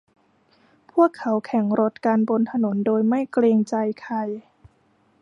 [0.91, 4.15] พวกเขาแข่งรถกันบนถนนโดยไม่เกรงใจใคร